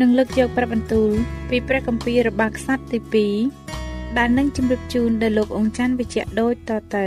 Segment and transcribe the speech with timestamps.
[0.00, 1.10] នឹងលើកយកព្រះបន្ទូល
[1.50, 3.28] ពីព្រះគម្ពីររបស់ខ្សត្រទី
[3.72, 7.06] 2ដែលនឹងជម្រាបជូនដល់លោកអង្ចាន់វិជ្ជៈដូចតទៅ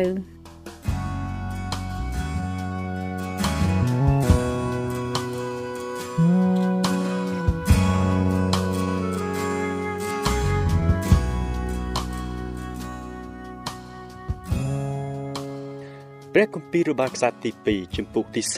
[16.33, 18.53] ព្រះគម្ពីររបស់ខ្សត្រទី2ជំពូកទី34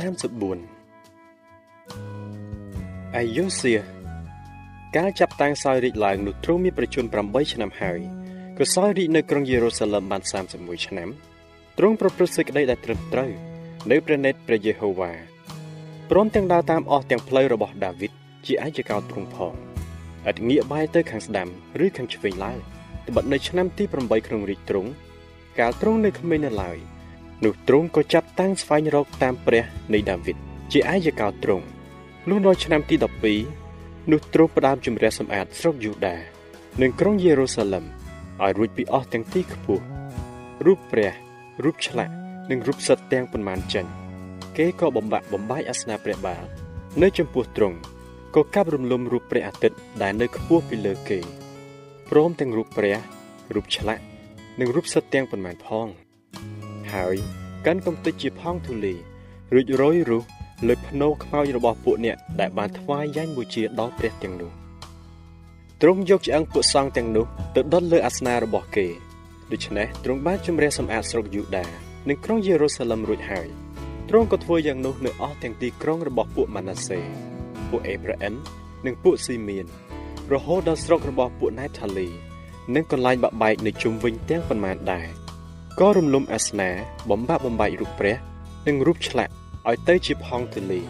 [3.18, 3.74] អាយុសៀ
[4.98, 8.00] ការចាប់តាំងសោយរាជឡើងនោះទ្រង់មានប្រជជន8ឆ្នាំហើយ
[8.58, 10.22] ក៏សោយរាជនៅក្រុងយេរូសាឡឹមបាន
[10.54, 11.10] 31ឆ្នាំ
[11.78, 13.32] ទ្រង់ប្រព្រឹត្តសេចក្តីដែលត្រឹមត្រូវ
[13.92, 15.12] នៅព្រះនេតព្រះយេហូវ៉ា
[16.10, 18.12] ព្រមទាំងដើរតាមអស់ទាំងផ្លូវរបស់ដាវីត
[18.46, 19.54] ជាឯកកោទ្រង់ផង
[20.30, 21.48] ឥតងាកបែរទៅខាងស្ដាំ
[21.86, 22.60] ឬខាងឆ្វេងឡើយ
[23.08, 24.90] ត្បិតនៅឆ្នាំទី8ក្នុងរាជទ្រង់
[25.60, 26.78] កាលទ្រង់នៅក្មេងនៅឡើយ
[27.44, 29.64] នោះទ្រង់ក៏ចាប់តាំងស្វែងរកតាមព្រះ
[29.94, 30.38] នៃដាវីត
[30.72, 31.66] ជាឯកកោទ្រង់
[32.30, 33.69] លុះដល់ឆ្នាំទី12
[34.12, 36.16] នោះទ្រង់ផ្ដើមជំរះសម្អាតស្រុកយូដា
[36.82, 37.86] និងក្រុងយេរូសាឡឹម
[38.44, 39.84] ឲ្យរួចពីអស់ទាំងទីខ្ពស់
[40.66, 41.12] រូបព្រះ
[41.64, 42.14] រូបឆ្លាក់
[42.52, 43.86] និងរូបសិតទាំងប៉ុន្មានចេញ
[44.58, 46.44] គេក៏បំបាក់បំបាយអាសនៈព្រះបាល
[47.02, 47.78] នៅចំពោះទ្រង់
[48.36, 51.20] ក៏កាប់រំលំរូបព្រះអាទិត្យដែលនៅខ្ពស់ពីលើគេ
[52.10, 52.98] ព្រមទាំងរូបព្រះ
[53.56, 54.04] រូបឆ្លាក់
[54.60, 55.88] និងរូបសិតទាំងប៉ុន្មានផង
[56.94, 57.18] ហើយ
[57.66, 58.96] កាន់កំទេចជាផងធូលី
[59.54, 60.24] រួចរយរុះ
[60.68, 64.52] លើភ្នោខ្មោចរបស់ពួកអ្នកដែលបានថ្វាយយ៉ាញ់បូជាដល់ព្រះទាំងនោះ
[65.82, 67.26] ទ្រង់យកឆ្អឹងពួកសង្ឃទាំងនោះ
[67.56, 68.88] ទៅដុតលើអាសនៈរបស់គេ
[69.52, 71.66] ដូច្នេះទ្រង់បានជំរះសម្អាតស្រុកយូដា
[72.10, 73.48] និងក្រុងយេរូសាឡឹមរួចហើយ
[74.10, 77.00] ទ្រង់ក៏ធ្វើយ៉ាងនោះនៅអស់ទាំងទីក្រុងរបស់ពួកម៉ាណាសេ
[77.70, 78.34] ពួកអេប្រាអិន
[78.86, 79.66] និងពួកស៊ីមៀន
[80.34, 82.08] រហូតដល់ស្រុករបស់ពួកណេថាលី
[82.76, 85.08] និងកន្លែងបាក់បែកនៅជុំវិញទាំងប៉ុន្មានដែរ
[85.80, 86.70] ក៏រំលំអាសនា
[87.10, 88.16] បំបាក់បំបែករូបព្រះ
[88.68, 89.34] និងរូបឆ្លាក់
[89.68, 90.82] ឲ្យទៅជាផងទលី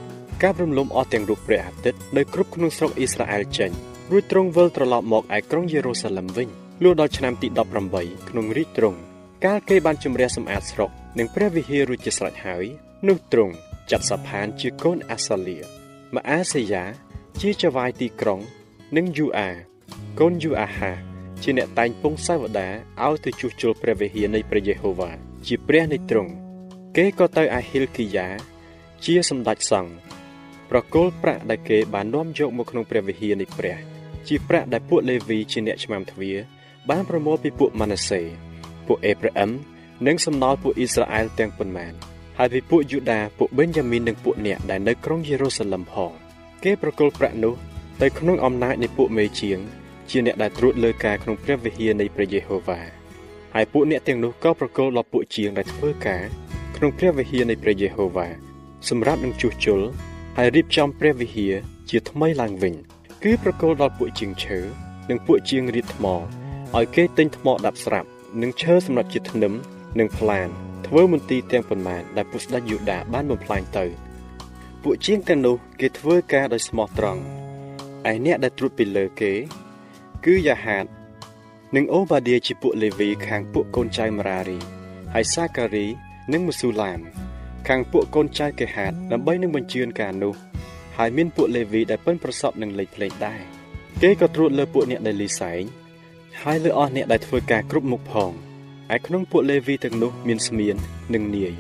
[0.44, 3.72] ការរំលំអស់ទាំងរូបព្រះអាទិត្យនៅគ្រប់ក្នុងស្រុកអ៊ីស្រាអែលចេញ
[4.12, 6.50] រួចទ្រង់វិលត្រឡប់មកឯក្រុងយេរូសាឡឹមវិញ
[6.84, 7.48] លុះដល់ឆ្នាំទី
[7.90, 9.00] 18ក្នុងរាជទ្រង់
[9.46, 12.66] កាលគេបានជំរះសម្អាតស្រុកនិងព្រះវិហាររួចជាស្រេចហើយ
[13.08, 13.54] នោះទ្រង់
[13.92, 15.58] ចាត់សាផានជាកូនអាសាលៀ
[16.16, 16.84] ម៉ាអាសេយ៉ា
[17.42, 18.40] ជាចៅវាយទីក្រុង
[18.98, 19.50] និងយូអា
[20.20, 20.92] កូនយូអាហា
[21.44, 22.68] ជាអ្នកតែងពងសាវតា
[23.06, 25.12] ឲ្យទៅជួសជុលព្រះវិហារនៃព្រះយេហូវ៉ា
[25.48, 26.32] ជាព្រះនៃទ្រង់
[26.98, 28.28] គេក៏ទៅអាហិលគីយ៉ា
[29.06, 29.92] ជាសម្ដេចសង្ឃ
[30.70, 33.78] ប្រគល់ប្រាក់ដែលគេបាននាំយកមកក្នុងព្រះវិហារនៃព្រះ
[34.28, 36.38] ជាប្រាក់ដែលពួកលេវីជាអ្នកឆ្មាំទ្វារ
[36.90, 38.22] បានប្រមូលពីពួកម៉ាណាសេ
[38.88, 39.52] ពួកអេប្រាអឹម
[40.08, 41.94] និងសំណល់ពួកអ៊ីស្រាអែលទាំងប៉ុន្មាន
[42.38, 46.12] ហើយពីពួកយូដាពួកបេនយ៉ាមីននិងពួកអ្នកដែលនៅក្រុងយេរូសាឡឹមផង
[46.64, 47.54] គេប្រគល់ប្រាក់នោះ
[48.02, 49.60] ទៅក្នុងអំណាចនៃពួកមេជាង
[50.10, 52.80] ជាអ្នកដែលត្រួតលើការក្នុងព្រះវិហារនៃព្រះយេហូវ៉ា
[53.56, 56.24] ហើយពួកអ្នកទាំងនោះក៏ប្រគល់ដល់ពួកជាងដែលធ្វើការ
[56.76, 58.49] ក្នុងព្រះវិហារនៃព្រះយេហូវ៉ា
[58.88, 59.82] សម្រាប់នឹងជួសជុល
[60.38, 61.54] ហើយរៀបចំព្រះវិហារ
[61.90, 62.74] ជាថ្មីឡើងវិញ
[63.24, 64.60] គឺប្រគល់ដល់ពួកជាងឈើ
[65.10, 68.08] និងពួកជាងរៀបថ្មឲ្យគេទិញថ្មដាប់ស្រាប់
[68.42, 69.54] និងឈើសម្រាប់ជាធ្នឹម
[70.00, 70.48] និងផ្លាន
[70.88, 73.86] ធ្វើមន្ទីរទាំងប៉ុន្មានដែលពុស្ដេចយូដាបានបំផ្លាញទៅ
[74.84, 77.22] ពួកជាងទាំងនោះគេធ្វើការដោយស្មោះត្រង់
[78.12, 79.34] ឯអ្នកដែលត្រួតពីលើគេ
[80.26, 80.86] គឺយ៉ាហាត
[81.76, 84.60] និងអូបាឌៀជាពួកលេវីខាងពួកកូនចៅម៉ារារី
[85.14, 85.88] ហើយសាការី
[86.32, 87.00] និងមូស៊ូឡាម
[87.70, 90.34] ខាងពួកកូនចៅកេហាតដើម្បីនឹងបញ្ជឿនការនោះ
[90.98, 93.42] ហើយមានពួកលេវីដែលប៉ិនប្រសពនឹងលេខភ្លេងដែរ
[94.02, 95.64] គេក៏ត្រួតលើពួកអ្នកដែលលីសែង
[96.42, 98.32] ហើយលើអស់អ្នកដែលធ្វើការគ្រប់មុខផង
[98.96, 100.76] ឯក្នុងពួកលេវីទាំងនោះមានស្មៀន
[101.14, 101.54] និងនាយ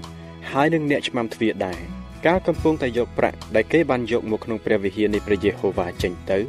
[0.52, 1.80] ហើយនឹងអ្នកឆ្មាំទ្វារដែរ
[2.26, 6.40] កាលកំពុងតែយកប្រាក់ដែលគេបានយកមកក្នុងព្រះវិហារនៃព្រះយេហូវ៉ាចេញទៅ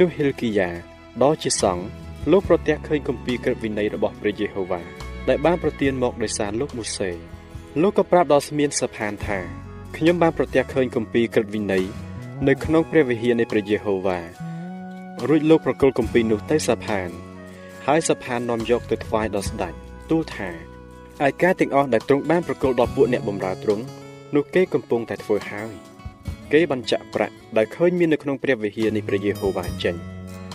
[0.00, 0.70] នោះហិលគីយ៉ា
[1.22, 1.84] ដ៏ជាសង្ឃ
[2.30, 4.82] លោកប្រទះឃើញគម្ពីរក្រឹតវិន័យរបស់ព្រះយេហូវ៉ា
[5.28, 7.10] ដែលបានប្រទានមកដោយសារលោកមូសេ
[7.82, 9.38] លោកក៏ប្រាប់ដល់ស្មៀនសផានថា
[9.96, 11.84] ខ្ញុំបានប្រទះឃើញគម្ពីរក្រឹតវិន័យ
[12.48, 14.20] នៅក្នុងព្រះវិហារនៃព្រះយេហូវ៉ា
[15.28, 17.10] រួចលោកប្រគល់គម្ពីរនោះទៅសផាន
[17.86, 19.74] ហើយសផាននាំយកទៅថ្វាយដល់ស្ដេច
[20.10, 20.50] ទូលថា
[21.26, 23.84] ឯការទាំងអស់ដែលទ្រង់បានប្រគល់ដល់ពួកអ្នកបម្រើទ្រង់
[24.34, 25.72] នោះគេកំពុងតែធ្វើហើយ
[26.52, 29.94] គេបានចាក់ប្រាក់ដែលឃើញមាននៅក្នុងព្រះវិហារនៃព្រះយេហូវ៉ាចេញ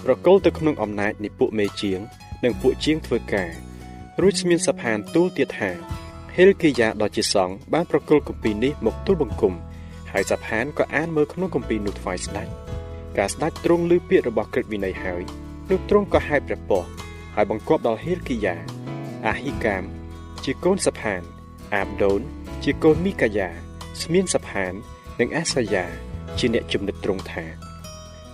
[0.05, 1.99] ប្រគល់ទៅក្នុងអំណាចនៃពួកមេជាង
[2.43, 3.51] និងពួកជាងធ្វើការ
[4.21, 5.71] រួចស្មានសផានទូលទៀតថា
[6.41, 9.53] ហេលគីយ៉ាដ៏ជាសង្ឃបានប្រគល់គម្ពីរនេះមកទូលបង្គំ
[10.11, 12.47] ហើយសផានក៏អានមើលក្នុងគម្ពីរនោះថ្វាយស្ដេច
[13.17, 15.23] ការស្ដេចទ្រង់ឮពាក្យរបស់ក្រឹតវិន័យហើយ
[15.69, 16.91] នោះទ្រង់ក៏ហៅព្រះពស្ត្រ
[17.35, 18.55] ហើយបង្គាប់ដល់ហេលគីយ៉ា
[19.27, 19.83] អាហ៊ីកាម
[20.43, 21.21] ជាកូនសផាន
[21.75, 22.21] អាបដូន
[22.63, 23.49] ជាកូនមីកាយ៉ា
[24.01, 24.73] ស្មានសផាន
[25.19, 25.85] និងអាសាយ៉ា
[26.37, 27.45] ជាអ្នកចំណិតទ្រង់ថា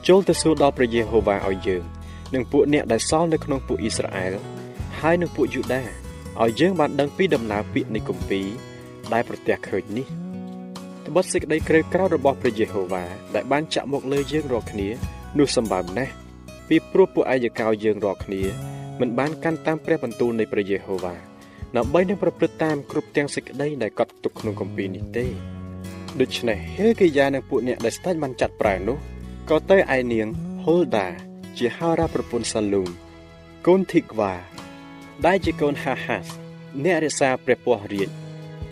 [0.08, 1.84] ចូលទៅសួរដល់ព្រះយេហូវ៉ាឲ្យយើង
[2.34, 4.34] និងពួកអ្នកដែលសល់នៅក្នុងពួកអ៊ីស្រាអែល
[5.00, 6.05] ហើយនិងពួកយូដា
[6.44, 8.48] ឲ្យយើងបានដឹងពីដំណើរពាក្យនៃគម្ពីរ
[9.14, 10.08] ដែលប្រទះឃើញនេះ
[11.08, 13.04] ត្បិតសេចក្តីក្រេវក្រោធរបស់ព្រះយេហូវ៉ា
[13.36, 14.88] ដែលបានចាក់មកលើយើងរាល់គ្នា
[15.40, 16.14] នោះសម្បើមណាស់
[16.70, 18.42] ពីព្រោះពួកអាយកោយើងរាល់គ្នា
[19.00, 21.16] មិនបានកាន់តាមព្រះបន្ទូលនៃព្រះយេហូវ៉ា
[21.78, 25.26] ដើម្បីនឹងប្រព្រឹត្តតាមគ្រប់ទាំងសេចក្តីដែលកត់ទុកក្នុងគម្ពីរនេះទេ
[26.22, 28.98] ដូច្នេះហេកិយានិងពួកអ្នកដែលស្ដេចបានចាត់ប្រើនោះ
[29.50, 30.28] ក៏ទៅឯនាង
[30.64, 31.08] ហុលដា
[31.58, 32.90] ជាហារ៉ាប្រពន្ធសាលូម
[33.68, 34.34] កូនធីក្វា
[35.24, 36.28] ដែលជាកូនហាហាស
[36.84, 38.10] អ្នករក្សាព្រះពស្ត្ររាជ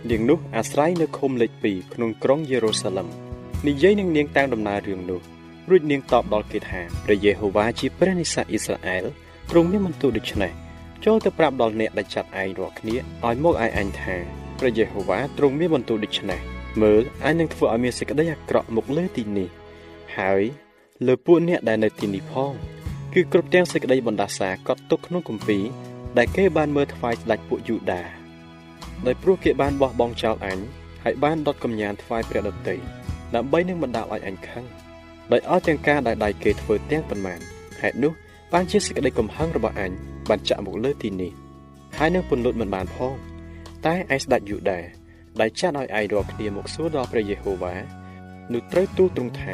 [0.10, 3.08] នាងនោះអាស្រ័យនៅឃុំលេខ2ក្នុងក្រុងយេរូសាឡឹម
[3.68, 5.22] និយាយនឹងនាងតាមដំណើររឿងនោះ
[5.70, 9.06] រួចនាងតបដល់គេថាព្រះយេហូវ៉ាជាព្រះនិស្សអ៊ីស្រាអែល
[9.50, 10.52] ទ្រង់មានបន្ទូលដូច្នេះ
[11.06, 12.96] ចូលទៅប្រាប់ដល់អ្នកដែលចាត់ឯងរាល់គ្នា
[13.26, 14.16] ឲ្យមកឲ្យអញថា
[14.60, 16.40] ព្រះយេហូវ៉ាទ្រង់មានបន្ទូលដូច្នេះ
[16.82, 19.50] មើលអញនឹងធ្វើឲ្យមានសេចក្តីអាក្រក់មកលើទីនេះ
[20.18, 20.42] ហើយ
[21.08, 22.54] លើពួកអ្នកដែលនៅទីនេះផង
[23.14, 25.64] គឺគ្រប់ទាំងសេចក្តីបណ្ដាសាកត់ទុកក្នុងគម្ពីរ
[26.18, 28.04] ដែលគេបានមើលថ្វាយស្ដេចពួកយូដា
[29.06, 30.60] ដោយព្រោះគេបានបោះបង់ចោលអញ
[31.04, 32.76] ហើយបានដុតកំញានថ្វាយព្រះដតី
[33.36, 34.64] ដើម្បីនឹងបណ្ដាលឲ្យអញខឹង
[35.32, 37.40] ដោយអស់ទាំងការដែលដៃគេធ្វើទាំងប៉ុន្មាន
[37.82, 38.14] ហេតុនោះ
[38.54, 39.92] បានជាសេចក្តីកំហឹងរបស់អញ
[40.30, 41.32] បានចាក់មកលើទីនេះ
[41.98, 43.14] ហើយនឹងពន្លត់មិនបានផង
[43.86, 44.80] តែឯស្ដេចយូដា
[45.40, 47.76] ដែលចាត់ឲ្យឯងរាល់គ្នាមកសួរដល់ព្រះយេហូវ៉ា
[48.54, 49.44] នោះត្រូវទូលទ្រង់ថ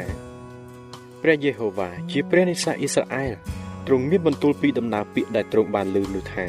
[1.22, 3.32] ព្រះយេហូវ៉ាជាព្រះនិស្សអ៊ីស្រាអែល
[3.92, 6.46] ទ្រង់មានបន្ទូលពីដំណើរពាក្យដែលទ្រង់បានលើនោះថា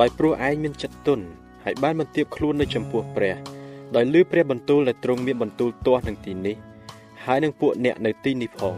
[0.00, 1.24] ដោយព្រោះឯងមានចិត្តទន់
[1.64, 3.36] ហើយបានបន្ទាបខ្លួននៅចំពោះព្រះ
[3.96, 6.56] ដោយលើព្រះបន្ទូលដែលទ្រង់មានបន្ទូលទាស់នឹងទីនេះ
[7.24, 8.76] ហើយនឹងពួកអ្នកនៅទីនេះផង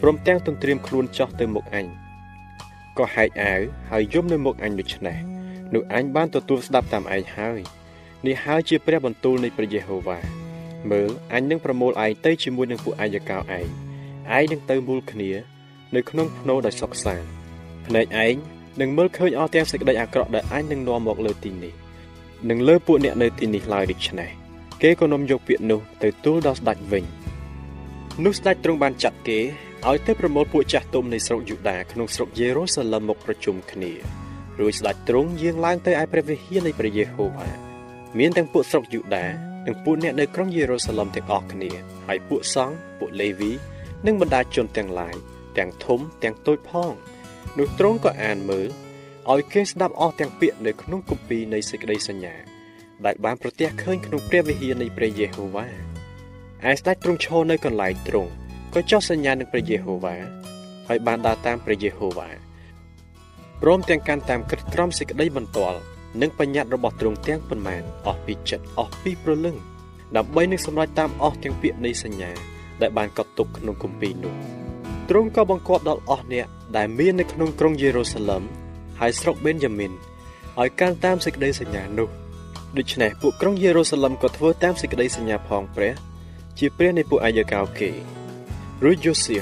[0.00, 1.86] ព្រមទាំងទន្ទ្រានខ្លួនចោះទៅមុខអញ
[2.98, 5.18] ក៏ហែកអាវហើយយំនៅមុខអញដូច្នេះ
[5.74, 7.60] នោះអញបានទទួលស្ដាប់តាមឯងហើយ
[8.26, 10.18] នេះហើយជាព្រះបន្ទូលនៃព្រះយេហូវ៉ា
[10.90, 13.66] មើលអញនឹងប្រមូលឯងទៅជាមួយនឹងពួកអាយកោឯង
[14.36, 15.51] ឯងនឹងទៅមូលគ្នា
[15.96, 17.26] នៅក្នុងភ្នោដោយសុខសាន្ត
[17.86, 18.34] ភ្នែកឯង
[18.80, 21.72] នឹងមើលឃើញអស់ទាំងសេចក្តីអាក្រក់ដែលអញនឹងនាំមកលើទីនេះ
[22.50, 24.30] នឹងលើពួកអ្នកនៅទីនេះឡើយដូច្នេះ
[24.82, 27.04] គេក៏នាំយកពាក្យនោះទៅទូលដល់ស្ដេចវិញ
[28.24, 29.38] នោះស្ដេចទ្រង់បានចាត់គេ
[29.88, 33.92] ឲ្យទៅប្រមូលពួកចាស់ទុំនៃស្រុកយូដាក្នុងស្រុកយេរូសាឡឹមមកប្រជុំគ្នា
[34.60, 37.48] រួចស្ដេចទ្រង់យាងឡើងទៅឯព្រះវិហារនៃព្រះយេហូវ៉ា
[38.18, 39.26] មានទាំងពួកស្រុកយូដា
[39.66, 41.70] និងពួកអ្នកនៅក្រុងយេរូសាឡឹមទាំងអស់គ្នា
[42.06, 43.50] ហើយពួកសង្ឃពួកលេវី
[44.06, 45.16] និងបណ្ដាជនទាំងឡាយ
[45.58, 46.92] ទាំងធំទាំងតូចផង
[47.58, 48.68] នោះទ្រង់ក៏អានមើល
[49.32, 52.34] ឲ្យគេស្ដាប់អស់ទាំងពាក្យនៅក្នុងគម្ពីរនៃសេចក្តីសញ្ញា
[53.06, 55.66] ដែលបានប្រទះឃើញក្នុងព្រះវិហារនៃព្រះយេហូវ៉ា
[56.70, 58.30] ឯស្ដេចទ្រង់ឈរនៅកន្លែងទ្រង់
[58.74, 60.16] ក៏ចោះសញ្ញានឹងព្រះយេហូវ៉ា
[60.88, 62.28] ហើយបានដើរតាមព្រះយេហូវ៉ា
[63.62, 65.78] ព្រមទាំងកាន់តាមក្រឹតក្រមសេចក្តីបន្ទាល់
[66.20, 69.56] និងបញ្ញត្តិរបស់ទ្រង់ទាំងប៉ុន្មានអស់ពីចិត្តអស់ពីព្រលឹង
[70.16, 72.30] ដើម្បីនឹងសម្រេចតាមអស់ទាំងពាក្យនៃសញ្ញា
[72.82, 74.34] ដែលបានកត់ទុកក្នុងគម្ពីរនោះ
[75.08, 78.42] ទ្រង់ក៏បង្គាប់ដល់អស់អ្នកដែលមាននៅក្នុងក្រុងយេរូសាឡឹម
[79.00, 79.92] ហើយស្រុកបេនយ៉ាមីន
[80.60, 82.08] ឲ្យកាន់តាមសេចក្តីសញ្ញានោះ
[82.78, 85.92] ដូច្នេះពួកក្រុងយេរូសាឡឹមក៏ធ្វើតាមសេចក្តីសញ្ញាផងព្រះ
[86.58, 87.90] ជាព្រះនៃពួកអាយកោគេ
[88.84, 89.38] រួចយូសៀ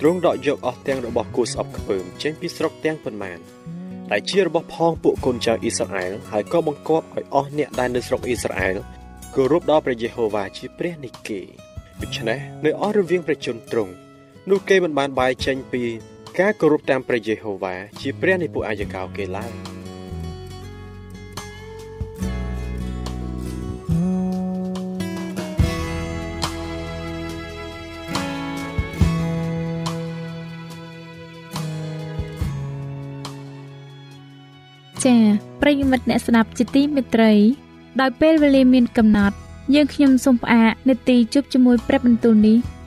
[0.00, 3.38] ទ្រង់ដកយកអស់ទាំងរបស់គូស្អប់ខ្ពើមចេញពីស្រុកទាំងប៉ុន្មាន
[4.10, 8.76] ដែលជារបស់ផងពួកកូនចៅអ៊ីស្រាអែលហើយក៏បង្គាប់ឲ្យអស់អ្នកដែលនៅស្រុកអ៊ីស្រាអែល
[9.34, 11.40] គោរពដល់ព្រះយេហូវ៉ាជាព្រះនៃគេ
[12.02, 13.92] ដូច្នេះនៅអស់រវាងប្រជាជនទ្រង់
[14.50, 15.82] នោះគេមិនបានបាយចេញពី
[16.38, 19.52] ការគោរពតាមព្រះយេហូវ៉ាជាព្រះនៃពួកអាយកោគេឡើយ។
[35.04, 35.22] ចា៎
[35.60, 37.32] ប្រិយមិត្តអ្នកស្ដាប់ជាទីមេត្រី
[38.00, 39.36] ដោយពេលវេលាមានកំណត់
[39.74, 42.58] យើងខ្ញុំសូមផ្អាកនាទីជប់ជាមួយព្រះបន្ទូលនេះ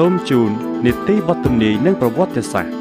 [0.00, 0.50] សូមជូន
[0.86, 2.75] នីតិបទទំនាយនិងប្រវត្តិសាស្ត្រ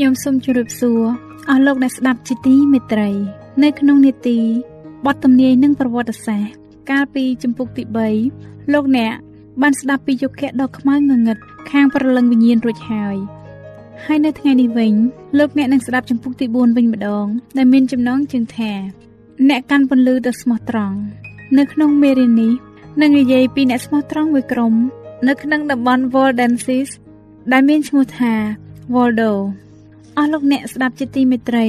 [0.00, 1.02] ខ្ញុំសូមជម្រាបសួរ
[1.48, 3.10] អស់លោកអ្នកស្ដាប់ជាទីមេត្រី
[3.62, 4.38] នៅក្នុងនេតិ
[5.06, 6.52] បទទំនាយនិងប្រវត្តិសាស្ត្រ
[6.90, 7.82] កាលពីចម្ពោះទី
[8.26, 9.12] 3លោកអ្នក
[9.62, 11.38] បានស្ដាប់ពីយុគៈដ៏ខ្មៅងងឹត
[11.70, 13.16] ខាងប្រលឹងវិញ្ញាណរួចហើយ
[14.04, 14.92] ហើយនៅថ្ងៃនេះវិញ
[15.38, 17.26] លោកអ្នកនឹងស្ដាប់ចម្ពោះទី4វិញម្ដង
[17.56, 18.72] ដែលមានចំណងជើងថា
[19.48, 20.98] អ្នកកាន់ពន្លឺដ៏ស្មោះត្រង់
[21.58, 22.52] នៅក្នុងមេរៀននេះ
[23.00, 24.74] នឹងនិយាយពីអ្នកស្មោះត្រង់មួយក្រុម
[25.28, 26.88] នៅក្នុងតំបន់ Waldensis
[27.52, 28.32] ដែលមានឈ្មោះថា
[28.96, 29.32] Waldo
[30.20, 31.66] អស់លោកអ្នកស្ដាប់ជាទីមេត្រី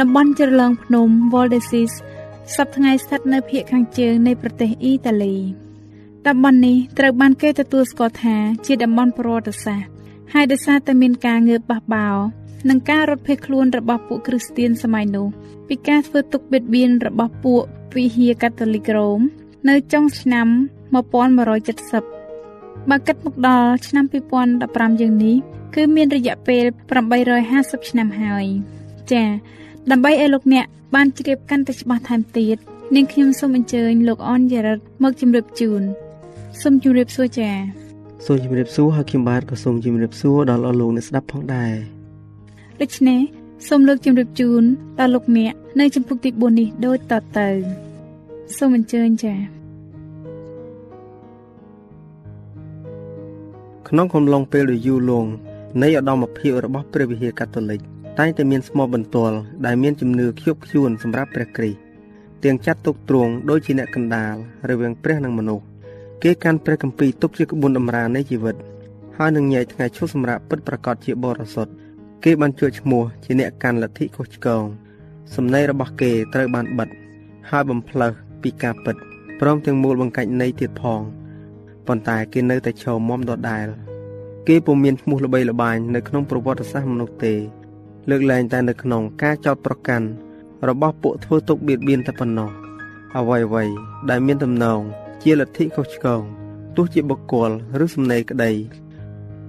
[0.00, 1.92] តំបន់ជ្រលងភ្នំ Valdesis
[2.54, 5.36] សប្តាហ៍ថ្ងៃស្ថិតនៅភាគខាងជើងនៃប្រទេសអ៊ីតាលី
[6.26, 8.36] តំបន់នេះត្រូវបានគេទទួលស្គាល់ថា
[8.66, 9.88] ជាតំបន់ប្រវត្តិសាស្ត្រ
[10.32, 12.16] ហើយដោយសារតែមានការងើបបះបោរ
[12.68, 15.26] និងការរត់ភៀសខ្លួនរបស់ពួកគ្រីស្ទៀនសម័យនោះ
[15.68, 17.62] ពីការធ្វើទុកបៀតបៀនរបស់ពួក
[17.96, 19.20] វិហារកាតូលិករ៉ូម
[19.68, 20.48] នៅចុងឆ្នាំ
[21.28, 25.36] 1170បើគិតមកដល់ឆ្នាំ2015យ៉ាងនេះ
[25.74, 26.64] គឺមានរយៈពេល
[27.26, 28.46] 850ឆ្នាំហើយ
[29.12, 29.28] ចា៎
[29.90, 32.56] ដើម្បីឲ្យលោកអ្នកបានជ្រាបកាន់តែច្បាស់ថែមទៀត
[32.94, 35.82] នាងខ្ញុំសូមអញ្ជើញលោកអនយ៉ារ៉ាត់មកជម្រាបជូន
[36.62, 37.56] សូមជម្រាបសួរចា៎
[38.26, 41.74] សូមជម្រាបសួរហើយខ្ញុំបាទក៏សូមជម្រាបសួរដល់អស់លោកអ្នកស្ដាប់ផងដែរ
[42.82, 43.20] ដូច្នេះ
[43.68, 44.62] សូមលើកជម្រាបជូន
[44.98, 47.48] ដល់លោកអ្នកនៅចំពុកទី4នេះដូចតទៅ
[48.58, 49.56] សូមអញ្ជើញចា៎
[53.88, 55.30] ក្នុងកំឡុងពេលដ៏យូរលង់
[55.82, 57.80] នៃឧត្តមភាពរបស់ព្រះវិហារកាតូលិក
[58.18, 61.80] តែងតែមានស្មោះបន្ទាល់ដែលមានជំនឿខ្ជាប់ខ្ជួនសម្រាប់ព្រះគ្រីស្ទ
[62.44, 64.34] ទាំងចាត់ទុកទ្រង់ដូចជាអ្នកកណ្ដាល
[64.70, 65.64] រវាងព្រះនិងមនុស្ស
[66.22, 68.56] គេកាន់ព្រះគម្ពីរទុកជាក្បួនតម្រានៃជីវិត
[69.16, 71.72] ហើយនឹងញែកថ្ងៃឈប់សម្រាប់ពិតប្រកបជាបរិសុទ្ធ
[72.24, 74.64] គេបានជួចឈ្មោះជាអ្នកកាន់លទ្ធិខុសឆ្គង
[75.34, 76.88] សំណេររបស់គេត្រូវបានបិទ
[77.50, 78.96] ហើយបំផ្លើសពីការពិត
[79.40, 81.00] ព្រមទាំងមូលបង្កាច់នៃទៀតផង
[81.86, 83.66] ប៉ុន្តែគេនៅតែឈរមុំដដែល
[84.50, 87.34] គេពុំមានឈ្មោះល្បីល្បាញនៅក្នុងប្រវត្តិសាស្ត្រមនុស្សទេ
[88.10, 90.06] លើកលែងតែនៅក្នុងការចោទប្រកាន់
[90.68, 92.50] របស់ពួកធ្វើទុកបៀតបៀនតែប៉ុណ្ណោះ
[93.16, 93.64] អ្វីអ្វី
[94.10, 94.80] ដែលមានទំនង
[95.22, 96.22] ជាលទ្ធិខុសឆ្គង
[96.76, 97.50] ទោះជាបុគ្គល
[97.84, 98.52] ឬសំណេរក្តី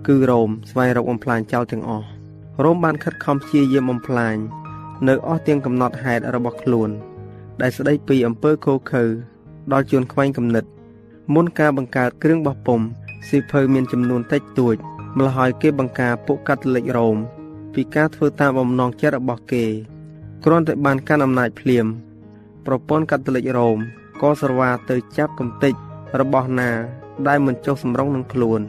[0.08, 2.08] គឺរ៉ូមស្វែងរកបំផ្លាញចោលទាំងអស់
[2.63, 4.36] រ៉ូមបានខិតខំព្យាយាមបំផ្លាញ
[5.08, 6.89] នៅអស់ទាំងកំណត់ហេតុរបស់ខ្លួន
[7.62, 9.04] ដែលស្ដីពីអំពើខូខើ
[9.72, 10.66] ដល់ជួនខ្វែងគំនិត
[11.34, 12.75] មុនការបង្កើតគ្រឿងបោះពុ
[13.18, 14.76] ម្ពស៊ីភៅមានចំនួនតិចតួច
[15.18, 17.18] ម្ល៉េះហើយគេបង្ការពួកកាតូលិករ៉ូម
[17.74, 19.66] ពីការធ្វើតាមបំណងចិត្តរបស់គេ
[20.44, 21.86] គ្រាន់តែបានកាន់អំណាចភ្លាម
[22.66, 23.78] ប្រព័ន្ធកាតូលិករ៉ូម
[24.22, 25.74] ក៏ស្រវាទៅចាប់កំទេច
[26.20, 26.70] របស់ណា
[27.28, 28.62] ដែលមិនចុះសម្រុងនឹងខ្លួន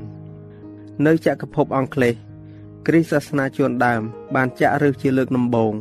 [1.06, 2.14] នៅចក្រភពអង់គ្លេស
[2.86, 4.02] គ្រីស្ទសាសនាជួនដើម
[4.34, 5.72] បានចាក់ឫសជាលើកដំបូង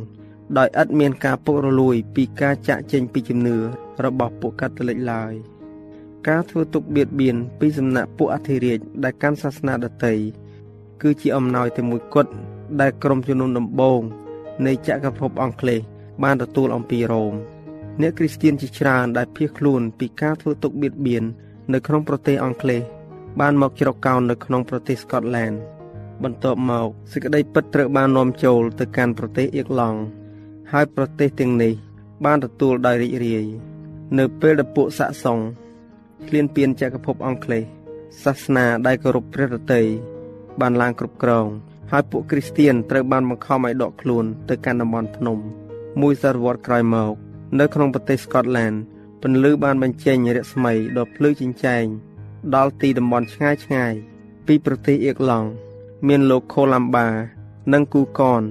[0.58, 3.56] ដោយឥតមានការពុករលួយពីការចាក់ចេញពីជំនឿ
[4.04, 5.34] របស់ពួកកាតូលិកឡើយ។
[6.26, 10.14] ការធ្វើទុកបៀតបៀនពីសំណាក់ពួកអធិរាជដែលកាន់សាសនាដទៃ
[11.02, 12.30] គឺជាអំណោយតែមួយគត់
[12.80, 14.00] ដែលក្រុមជំនុំដំបូង
[14.66, 15.80] នៃចក្រភពអង់គ្លេស
[16.22, 17.34] បានទទួលអំពីរ៉ូម
[18.00, 21.24] អ្នកគ្រីស្ទានជាច្រើនដែលភៀសខ្លួនពីការធ្វើទុកបៀតបៀន
[21.72, 22.82] នៅក្នុងប្រទេសអង់គ្លេស
[23.40, 25.52] បានមកជ្រកកោននៅក្នុងប្រទេសស្កុតឡែន
[26.22, 29.98] បន្ទាប់មកសេចក្តីពិតត្រូវបាននាំចូលទៅកាន់ប្រទេសអៀកឡង់
[30.72, 31.72] ហើយប្រទេសទាំងនេះ
[32.24, 33.44] បានទទួលដោយរីករាយ
[34.18, 35.38] នៅពេលដែលពួកសាក់សុង
[36.26, 37.64] ឃ្លានពៀនចក្រភពអង់គ្លេស
[38.24, 39.82] សាសនាដែលគោរពព្រះរតី
[40.60, 41.46] បានឡើងគ្រប់គ្រង
[41.90, 45.38] ហើយពួកគ្រីស្ទៀនត្រូវបានបង្ខំឲ្យដកខ្លួនទៅកាន់តំបន់ភ្នំ
[46.00, 47.14] មួយសតវត្សក្រោយមក
[47.58, 48.74] នៅក្នុងប្រទេសស្កុតឡែន
[49.22, 51.84] ពន្លឺបានបញ្ចេញរស្មីដ៏ភ្លឺចិញ្ចែង
[52.54, 53.92] ដល់ទីតំបន់ឆ្ងាយឆ្ងាយ
[54.46, 55.48] ពីប្រទេសអៀកឡង់
[56.08, 57.08] មានលោកខូឡាំបា
[57.72, 58.42] និងគូកន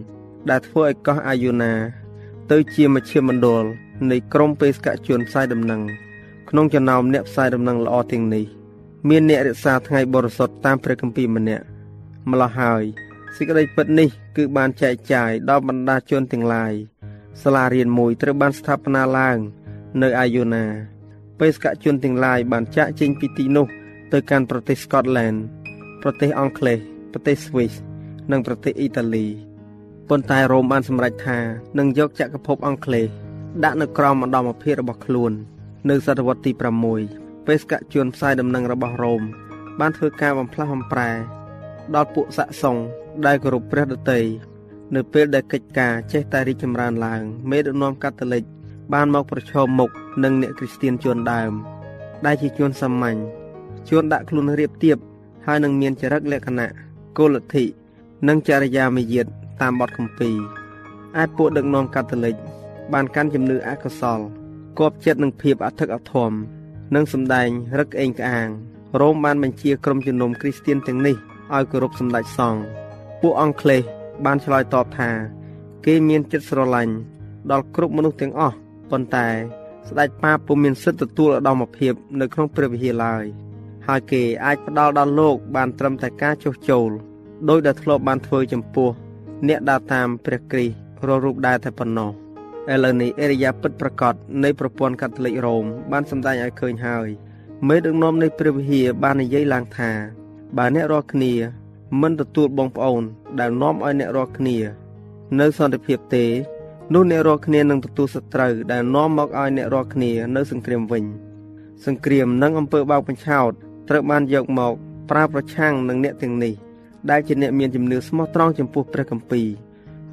[0.50, 1.74] ដែលធ្វើឲ្យកោះអាយូណា
[2.52, 3.64] ទៅជាមជ្ឈមណ្ឌល
[4.12, 5.82] នៃក្រមបេសកជនផ្សាយដំណឹង
[6.50, 8.46] ក្នុងចំណោមអ្នកផ្សាយដំណឹងល្អទាំងនេះ
[9.10, 11.66] មានអ្នករក្សាថ្ងៃបរិសុទ្ធតាមព្រះគម្ពីរម្នាក់
[12.32, 12.84] ម្ល៉េះហើយ
[13.36, 16.74] សេចក្តីពិតនេះគឺបានចែកចាយដល់បណ្ដាជនទាំងឡាយ
[17.42, 19.38] សាលារៀនមួយត្រូវបានស្ថាបនាឡើង
[20.02, 20.66] នៅអាយូណា
[21.40, 23.68] បេសកជនទាំងឡាយបានចាក់ចេញពីទីនោះ
[24.14, 25.36] ទៅកាន់ប្រទេសស្កតឡែន
[26.02, 26.80] ប្រទេសអង់គ្លេស
[27.12, 27.74] ប្រទេសស្វីស
[28.32, 29.26] និងប្រទេសអ៊ីតាលី
[30.10, 31.40] ប៉ុន្តែរ៉ូមបានសម្រេចថា
[31.78, 33.08] នឹងយកចក្រភពអង់គ្លេស
[33.64, 35.34] ដាក់នៅក្រោមឧត្តមភាពរបស់ខ្លួន
[35.90, 36.52] នៅសតវត្សទី
[37.00, 39.22] 6បេសកជនផ្សាយដំណឹងរបស់រ៉ូម
[39.80, 41.10] បានធ្វើការបំផ្លាស់បំប្រែ
[41.96, 42.78] ដល់ពួកសាក់សុង
[43.26, 44.22] ដែលគោរពព្រះដតី
[44.96, 48.44] នៅពេលដែលកិច្ចការចេះតែរីកចម្រើនឡើងមេដឹកនាំកាតូលិក
[48.94, 49.90] បានមកប្រឈមមុខ
[50.24, 51.52] នឹងអ្នកគ្រីស្ទានជួនដើម
[52.26, 53.18] ដែលជាជួនសាមញ្ញ
[53.90, 54.98] ជួនដាក់ខ្លួនរៀបទៀប
[55.46, 56.70] ហើយនឹងមានចរិតលក្ខណៈ
[57.18, 57.66] គោលលទ្ធិ
[58.28, 59.28] និងចរិយាមាយាទ
[59.62, 60.36] តាមបទគម្ពីរ
[61.22, 62.36] ឯពួកដឹកនាំកាតូលិក
[62.94, 64.20] បានកាន់ជំនឿអកុសល
[64.80, 66.32] គប់ចិត្តនឹងភាពអធិកអធម
[66.96, 68.48] និងសម្ដែងរឹកអេងក្អាង
[69.00, 71.16] រ៉ូមបានបញ្ជាក្រុមជំនុំគ្រីស្ទៀនទាំងនេះ
[71.56, 72.62] ឲ្យគោរពសម្ដេចសង្ឃ
[73.22, 73.82] ពួកអង់គ្លេស
[74.26, 75.10] បានឆ្លើយតបថា
[75.86, 76.94] គេមានចិត្តស្រឡាញ់
[77.52, 78.56] ដល់គ្រប់មនុស្សទាំងអស់
[78.92, 79.28] ប៉ុន្តែ
[79.88, 83.24] ស្ដេចប៉ាពុំមានសិទ្ធិទទួលឧត្តមភាពនៅក្នុងព្រះវិហារឡើយ
[83.88, 86.90] ហើយគេអាចផ្ដល់ដល់លោកបានត្រឹមតែការចុះចូល
[87.50, 88.90] ដោយដែលធ្លាប់បានធ្វើចំពោះ
[89.48, 92.27] អ្នកដើរតាមព្រះគ្រីស្ទរាល់រូបដែរតែប៉ុណ្ណោះ
[92.74, 97.08] ឥឡូវនេះអេរិយាពិតប្រកបនៃប្រព័ន្ធកាតូលិករ៉ូមបានសម្ដែងឲ្យឃើញហើយ
[97.68, 99.92] មេដឹកនាំនៃព្រះវិហារបាននិយាយឡើងថា
[100.58, 101.34] បើអ្នករាល់គ្នា
[102.02, 103.04] មិនទទួលបងប្អូន
[103.40, 104.58] ដែលនាំឲ្យអ្នករាល់គ្នា
[105.40, 106.26] នៅសន្តិភាពទេ
[106.94, 111.04] នោះអ្នករាល់គ្នានឹងទទួលសត្រូវដែលនាំមកឲ្យអ្នករាល់គ្នានៅសង្គ្រាមវិញ
[111.86, 113.52] សង្គ្រាមនិងអំពើបោកបញ្ឆោត
[113.90, 114.74] ត្រូវបានយកមក
[115.10, 116.54] ប្រើប្រឆាំងនឹងអ្នកទាំងនេះ
[117.10, 119.48] ដែលជាអ្នកមានជំនឿស្មោះត្រង់ចំពោះព្រះគម្ពីរ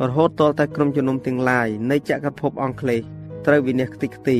[0.02, 3.00] រហូតតតែក្រុមជំនុំទាំងឡាយនៃចក្រភពអង់គ្លេស
[3.46, 4.38] ត្រូវវិនិច្ឆ័យខ្ទេចខ្ទី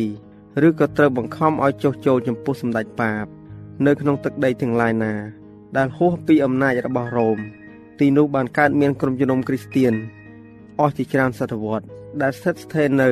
[0.67, 3.25] ឬក៏ត្រូវបង្ខំឲ្យចុះចូលចំពោះសម្ដេចប៉ាប
[3.87, 5.15] នៅក្នុងទឹកដីទាំងឡាយណា
[5.77, 7.39] ដែលហួសពីអំណាចរបស់រ៉ូម
[8.01, 9.95] ទីនោះបានកើតមានក្រុមជំនុំគ្រីស្ទៀន
[10.81, 11.87] អស់ជាច្រើនសតវត្ស
[12.23, 13.09] ដែលស្ថិតស្ថេរនៅ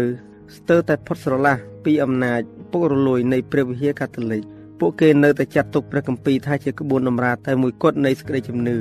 [0.56, 4.42] ស្ទើរតែផុតស្រឡះពីអំណាចពុករលួយនៃព្រះវិហារកាតូលិក
[4.80, 8.78] ពួកគេនៅតែចាត់ទុកព្រះគម្ពីរថាជាក្បួនតម្រាតែមួយគត់នៃសេចក្តីជំនឿ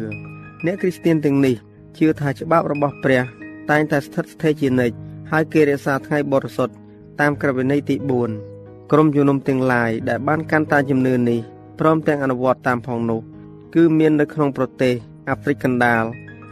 [0.66, 1.56] អ្នកគ្រីស្ទៀនទាំងនេះ
[1.98, 4.96] ជឿថាច្បាប់របស់ព្រះ តែងតែស្ថិតស្ថេរជានិច្ច
[5.32, 6.74] ហើយគេរក្សាថ្ងៃបរិសុទ្ធ
[7.20, 7.96] តាមក្រឹតវិន័យទី
[8.44, 11.40] 4ក្រុមជំនុំទាំងឡាយដែលបានកាន់តាមជំនឿនេះ
[11.80, 13.22] ព្រមទាំងអនុវត្តតាមផងនោះ
[13.76, 14.94] គឺមាននៅក្នុងប្រទេស
[15.30, 16.04] អាហ្វ្រិកកណ្ដាល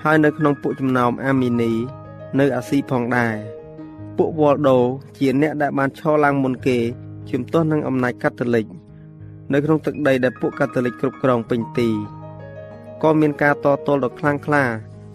[0.03, 1.71] ហើយនៅក្នុងពួកចំណោមអាមីនី
[2.39, 3.35] នៅអាស៊ីផងដែរ
[4.17, 4.77] ពួកវ៉លដូ
[5.17, 6.77] ជាអ្នកដែលបានឈរឡើងមុនគេ
[7.29, 8.65] ជំទាស់នឹងអំណាចកាតូលិក
[9.53, 11.89] នៅក្នុងទឹកដីដែលពួកកាតូលិកគ្រប់គ្រងពេញទី
[13.03, 14.63] ក៏មានការតទល់ដ៏ខ្លាំងក្លា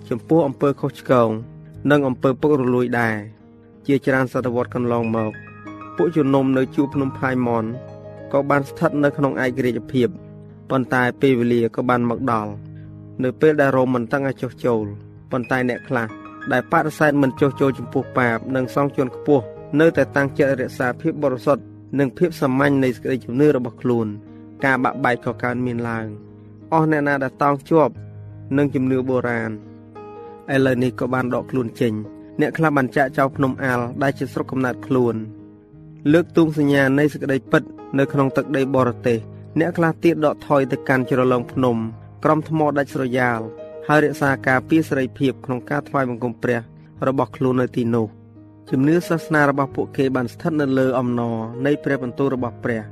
[0.09, 1.31] ចំពោះអំពើខុសឆ្គង
[1.91, 3.17] និងអំពើពុករលួយដែរ
[3.87, 5.33] ជាច្រើនសតវត្សកន្លងមក
[5.97, 7.65] ពួកជំនុំនៅជួរភ្នំផាយម៉ុន
[8.33, 10.09] ក៏បានស្ថិតនៅក្នុងឯករាជ្យភាព
[10.71, 12.53] ប៉ុន្តែពេលវេលាក៏បានមកដល់
[13.23, 14.85] នៅពេលដែលរ៉ូមមិនតឹងឲ្យចុះចូល
[15.31, 16.09] ប៉ុន្តែអ្នកខ្លះ
[16.53, 19.45] ដែលបដិសេធមិនចុះចូលចំពោះបាបនិងសងជន់ខ្ពស់
[19.81, 21.63] នៅតែតាំងចិត្តរក្សាភាពបរិសុទ្ធ
[21.99, 24.07] និងភាពសាមញ្ញនៃសេចក្តីជំនឿរបស់ខ្លួន
[24.65, 26.07] ការបាក់បែកក៏កើតមានឡើង
[26.73, 27.93] អស់អ្នកណាដែលតោងជាប់
[28.57, 29.51] នឹងជំនឿបុរាណ
[30.55, 31.93] ឥឡូវនេះក៏បានដកខ្លួនចេញ
[32.41, 35.15] អ្នកខ្លះបានចាក់ចោលភ្នំអាល់ដែលជាស្រុកកំណើតខ្លួន
[36.13, 37.63] លើកទូងសញ្ញានៃសេចក្តីពិត
[37.99, 39.19] នៅក្នុងទឹកដីបរទេស
[39.61, 41.77] អ្នកខ្លះទៀតដកថយទៅកាន់ជ្រលងភ្នំ
[42.25, 43.41] ក្រំថ្មដាច់ស្រយាល
[43.89, 46.61] ហើយរក្សាការពារសេរីភាពក្នុងការថ្វាយបង្គំព្រះ
[47.07, 48.07] របស់ខ្លួននៅទីនោះ
[48.71, 52.83] ជំនឿសាសនារបស់ពួកគេបានស្ថិតនៅលើអំណរនៃព្រះបន្ទូលរបស់ព្រះ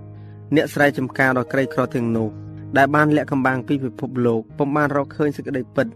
[0.55, 2.29] អ្នកស្រែចម្ការដ៏ក្រីក្រទាំងនោះ
[2.77, 5.87] ដែលបានលាក់កំបាំងពីពិភពលោកពុំបានរកឃើញសេចក្តីពិត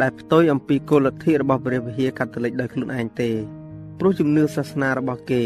[0.00, 3.30] ដែលផ្ទុយអំពីគោលលទ្ធិរបស់ព្រះវិហារកាតូលិកដោយខ្លួនឯងទេ
[3.98, 5.42] ព្រោះជំនឿសាសនារបស់គេ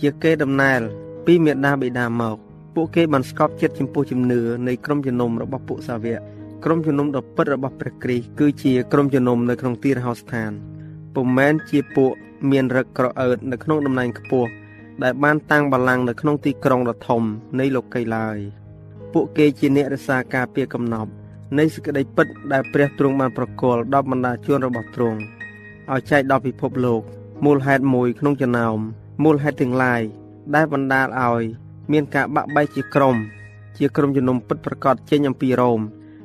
[0.00, 0.80] ជាគេដំណើរ
[1.26, 2.36] ពីមេដាបិតាមក
[2.74, 6.20] ពួកគេបានស្កប់ចិត្តចំពោះជំនឿនៃក្រុមជំនុំរបស់ពួកសាវក
[6.64, 10.50] ក្រុមជំនុំដ៏ពិតរបស់ព្រះគ្រីស្ទគឺជាក្រុមជំនុំនៅក្នុងទីរហោស្ថាន
[11.14, 12.12] ពុំមែនជាពួក
[12.50, 14.50] មានរឹកក្រអឺតនៅក្នុងតំណែងខ្ពស់
[15.02, 17.22] ដែលបានតាំងបល្ល័ង្កនៅក្នុងទីក្រុងដ៏ធំ
[17.60, 18.38] នៃលោកីឡើយ
[19.12, 21.10] ពួកគេជាអ្នករក្សាការពារកំណប់
[21.58, 25.18] នៃសេចក្តីពិតដែលព្រះទ្រង់បានប្រគល់ដល់បណ្ដាជនរបស់ទ្រង់
[25.92, 27.02] ឲ្យចែកដល់ពិភពលោក
[27.44, 28.78] មូលហេតុមួយក្នុងចំណោម
[29.24, 30.02] មូលហេតុទាំងឡាយ
[30.54, 31.42] ដែលបណ្ដាលឲ្យ
[31.92, 33.16] មានការបាក់បែកជាក្រុម
[33.78, 35.80] ជាក្រុមជំនុំពិតប្រកបចេញអំពីរ៉ូម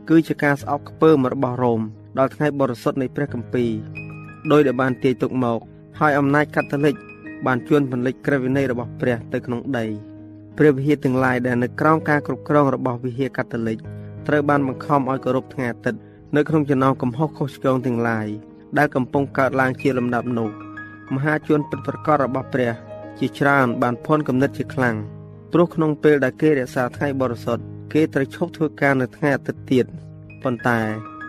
[0.10, 1.82] គឺជាការស្អប់ខ្ពើមរបស់រ៉ូម
[2.18, 3.72] ដល់ថ្ងៃបរិសុទ្ធនៃព្រះគម្ពីរ
[4.52, 5.60] ដោយដែលបានទាយទុកមក
[6.00, 6.96] ហើយអំណាចកាតូលិក
[7.46, 9.86] បានជួនពន្លិចក្រឹតវិន័យរបស់ព្រះទៅក្នុងដី
[10.58, 13.78] ព្រះវិហារទាំងឡាយដែលនៅក្រោមការគ្រប់គ្រងរបស់វិហារកាតូលិក
[14.28, 16.00] ត្រូវបានបង្ខំឲ្យគោរពថ្ងៃអាទិត្យ
[16.36, 18.28] នៅក្នុងចំណោមកំហុសខុសឆ្គងទាំងឡាយ
[18.78, 20.50] ដែលកំពុងកើតឡើងជាលំដាប់នោះ
[21.14, 22.72] មហាជនពិតប្រាកដរបស់ព្រះ
[23.20, 24.96] ជាច្រើនបានភ័ន្តគំនិតជាខ្លាំង
[25.52, 27.64] ព្រោះក្នុងពេលដែលគេរក្សាថ្ងៃបរិសុទ្ធ
[27.94, 29.86] គេត្រូវឈប់ធ្វើការនៅថ្ងៃអាទិត្យទៀត
[30.44, 30.80] ប៉ុន្តែ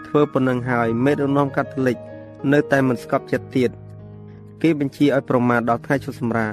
[0.07, 1.99] ធ្វើប៉ុណ្ណឹងហើយមេដឹកនាំកាតូលិក
[2.53, 3.71] នៅតែមិនស្កប់ចិត្តទៀត
[4.63, 6.53] គេបញ្ជាឲ្យប្រមាថដល់ថ្ងៃឈប់សម្រាក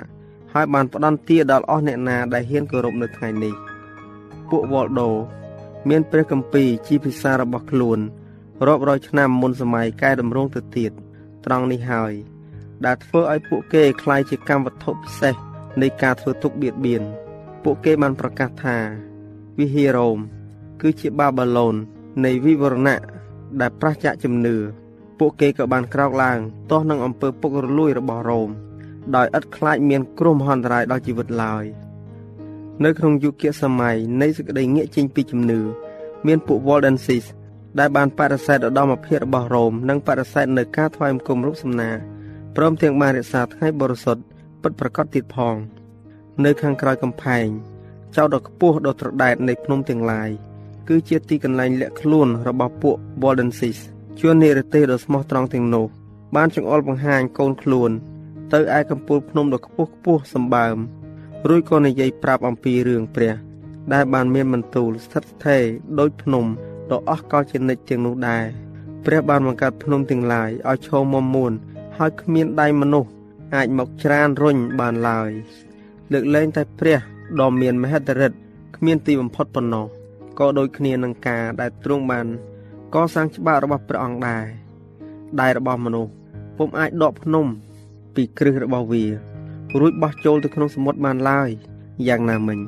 [0.53, 3.53] ហើយបានផ្ដន់ទាដល់អស់អ្នកណាដែលហ៊ានគោរពនៅថ្ងៃនេះ
[4.49, 5.09] ពួកវ៉លដូ
[5.88, 7.98] មានព្រះគម្ពីរជាភាសារបស់ខ្លួន
[8.66, 10.92] រាប់រយឆ្នាំមុនសម័យកែតម្រង់ទៅទៀត
[11.44, 12.12] ត្រង់នេះហើយ
[12.84, 15.34] ដែលធ្វើឲ្យពួកគេคล้ายជាកម្មវត្ថុពិសេស
[15.80, 17.02] នៃការធ្វើទុកបៀតបៀន
[17.62, 18.76] ពួកគេបានប្រកាសថា
[19.58, 20.18] វិហាររ៉ូម
[20.80, 21.74] គឺជាបាប៊ីឡូន
[22.24, 23.00] នៃវិវរណៈ
[23.60, 24.56] ដែលប្រឆាចជំនឿ
[25.18, 26.38] ពួកគេក៏បានក្រោកឡើង
[26.70, 28.50] ទាស់នឹងអំពើពុករលួយរបស់រ៉ូម
[29.16, 31.64] ដោយឥតខ្លាចមានគ្រោះមហន្តរាយដល់ជីវិតឡើយ
[32.83, 35.61] នៅក្នុងយុគសម័យនៃសេចក្តីងាកចេញពីជំនឿ
[36.27, 37.25] មានពួក Waldenses
[37.79, 41.91] ដែលបានបដិសេធឧត្តមភាពរបស់រ៉ូមនិងបដិសេធនៅការថ្វាយបង្គំរូបសំណា
[42.55, 44.23] ព្រមទាំងបានរក្សាថ្ងៃបរិសុទ្ធ
[44.61, 45.55] ពិតប្រាកដទៀតផង
[46.45, 47.47] នៅខាងក្រោយកំផែង
[48.15, 50.29] ចោតដ៏ខ្ពស់ដ៏ត្រដែតនៃភ្នំទាំងឡាយ
[50.87, 53.77] គឺជាទីកន្លែងលាក់ខ្លួនរបស់ពួក Waldenses
[54.19, 55.85] ជួននិរទេសដ៏ស្មោះត្រង់ទាំងនោះ
[56.35, 57.91] បានចង្អុលបង្ហាញកូនខ្លួន
[58.53, 60.77] ទៅឯកំពូលភ្នំដ៏ខ្ពស់ខ្ពស់សម្បើម
[61.49, 63.33] រួចក៏និយាយប្រាប់អំពីរឿងព្រះ
[63.93, 65.63] ដែលបានមានបន្ទូលស្ថិតស្ថេរ
[65.99, 66.45] ដូចភ្នំ
[66.91, 68.45] ដ៏អស់កលជានិច្ចទាំងនោះដែរ
[69.05, 71.51] ព្រះបានបង្កើតភ្នំទាំងឡាយឲ្យឈរមុំមួន
[71.97, 73.09] ហើយគ្មានដៃមនុស្ស
[73.55, 75.29] អាចមកច្រានរុញបានឡើយ
[76.11, 76.99] លើកលែងតែព្រះ
[77.39, 78.37] ដ៏មានមហិទ្ធិឫទ្ធិ
[78.75, 79.85] គ្មានទីបំផុតប៉ុណ្ណោះ
[80.39, 82.27] ក៏ដូចគ្នានឹងការដែលទ្រង់បាន
[82.95, 84.45] កសាងច្បាប់របស់ព្រះអង្គដែរ
[85.39, 86.11] ដែលរបស់មនុស្ស
[86.57, 87.45] ពុំអាចដកភ្នំ
[88.15, 89.34] ពីគ្រឹះរបស់វា
[89.79, 91.49] រួចបោះចូលទៅក្នុងសមុទ្របានឡើយ
[92.07, 92.59] យ៉ាងណាមិញ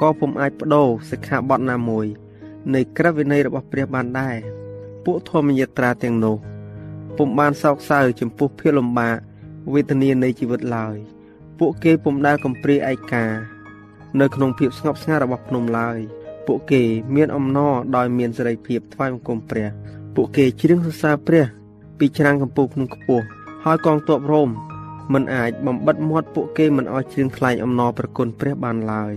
[0.00, 2.06] ក៏ពុំអាចបដូរសិក្ខាបទណាមួយ
[2.74, 4.36] នៃក្រឹតវិន័យរបស់ព្រះបានដែរ
[5.04, 6.36] ពួកធម្មយាត្រាទាំងនោះ
[7.16, 9.16] ពុំបានសោកសៅចំពោះភាពលំបាក
[9.72, 10.96] វេទនានៃជីវិតឡើយ
[11.58, 13.26] ពួកគេពុំដែលកំព្រាឯកា
[14.20, 15.98] នៅក្នុងភាពស្ងប់ស្ងាត់របស់ភ្នំឡើយ
[16.46, 16.82] ពួកគេ
[17.14, 19.68] មានអំណរដោយមានសេរីភាពថ្វាយបង្គំព្រះ
[20.14, 21.44] ពួកគេច្រៀងសរសើរព្រះ
[21.98, 23.24] ពីច្រាំងកំពូលភ្នំខ្ពស់
[23.64, 24.50] ហើយកងទ័ពរ៉ូម
[25.12, 29.14] មិនអាចបំបិតមាត់ពួកគេមិនឲ្យច្រៀងថ្លែងអំណរប្រគុណព្រះបានឡើយ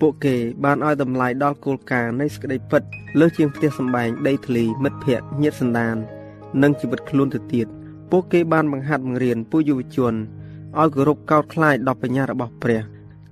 [0.00, 2.82] ពួកគេបានឲ្យតម្លៃដល់គោលការណ៍នៃសេចក្តីពិត
[3.18, 5.96] លើសជាងផ្ទះសម្បែងដីធ្លីមិត្តភ័ក្តិញាតិសន្តាន
[6.62, 7.66] និងជីវិតខ្លួនទៅទៀត
[8.10, 10.14] ពួកគេបានបង្ហាត់បង្រៀនពួកយុវជន
[10.78, 12.82] ឲ្យគោរពកោតខ្លាចដល់បញ្ញារបស់ព្រះ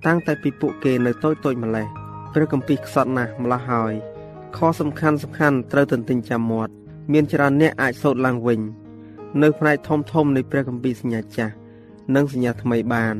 [0.05, 1.87] តាំងតែពីពួកគេនៅតូចតូចម្លេះ
[2.33, 3.93] ព្រះគម្ពីរខ្សត់ណាស់ម្ល៉េះហើយ
[4.57, 6.71] ខសំខាន់សំខាន់ត្រូវទន្ទិញចាំមាត់
[7.11, 8.59] មានច្រើនអ្នកអាចសូត្រឡើងវិញ
[9.43, 11.53] នៅផ្នែកធំធំនៃព្រះគម្ពីរសញ្ញាចាស់
[12.15, 13.15] និងសញ្ញាថ្មីបាន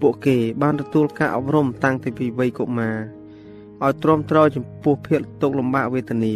[0.00, 2.96] ពួកគេបានទទួលការអប់រំតាំងពីពីវ័យកុមារ
[3.84, 6.34] ឲ្យទ្រាំទ្រចំពោះភាពទុក្ខលំបាកវេទនា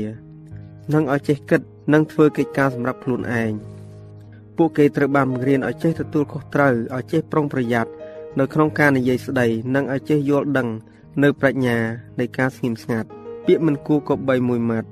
[0.92, 1.60] និងឲ្យចេះគិត
[1.92, 3.52] និងធ្វើកិច្ចការសម្រាប់ខ្លួនឯង
[4.56, 7.90] ពួកគេត្រូវបានបង្រៀនឲ្យចេះទទួលខុសត្រូវឲ្យចេះប្រុងប្រយ័ត្ន
[8.38, 10.68] នៅក្នុងការនិយាយស្ដីនិងឲ្យចេះយល់ដឹង
[11.22, 11.76] នៅប្រាជ្ញា
[12.20, 13.08] នៃការស្ងៀមស្ងាត់
[13.46, 14.88] ពាក្យមិនគួរគប្បីមួយម៉ាត់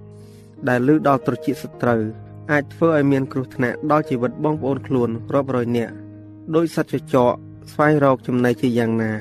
[0.69, 2.03] ដែលលើដល់ត្រចៀកសត្រូវ
[2.51, 5.93] អាចធ្វើឲ្យមានគ្រោះថ្នាក់ដល់ជីវិតបងប្អូនខ្លួនរាប់រយនាក់
[6.57, 7.33] ដោយសត្វចចក
[7.73, 9.13] ស្វែងរកចំណីជាយ៉ាងណា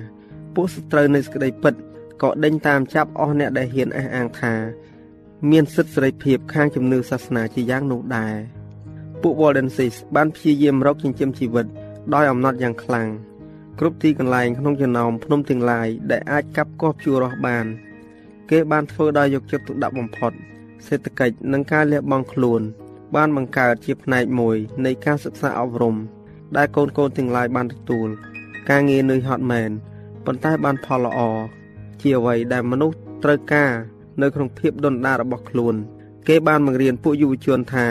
[0.55, 1.73] ពួកសត្រូវនៃសេចក្តីពិត
[2.21, 4.53] ក៏ដេញតាមចាប់អស់អ្នកដែលហ៊ានអះអាងថា
[5.51, 8.35] មានសិទ្ធិសេរីភាពខាងជំនឿសាសនាជាយ៉ាងនោះដែរ
[9.21, 11.67] ពួក Waldenses បានព្យាយាមរកចិញ្ចឹមជីវិត
[12.13, 13.07] ដោយអំណត់យ៉ាងខ្លាំង
[13.79, 17.65] គ្រប់ទីកន្លែងក្នុងចំណោមភ្នំទាំងឡាយដែលអាចកាប់កោះជួររស់បាន
[18.49, 20.31] គេបានធ្វើដោយយកចិត្តទុកដាក់បំផុត
[20.87, 22.61] សេដ្ឋកិច្ចនិងការលះបង់ខ្លួន
[23.15, 25.95] បានបង្កើតជាផ្នែកមួយនៃការសិក្សាអប់រំ
[26.57, 28.09] ដែលកូនកូនទាំងឡាយបានទទួល
[28.69, 29.71] ការងារនឿយហត់មែន
[30.25, 31.19] ប៉ុន្តែបានផលល្អ
[32.01, 33.71] ជាអ្វីដែលមនុស្សត្រូវការ
[34.21, 35.75] នៅក្នុងភាពដុនដារបស់ខ្លួន
[36.27, 37.87] គេបានបង្រៀនពួកយុវជនថា